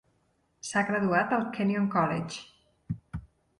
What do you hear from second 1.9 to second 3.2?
College.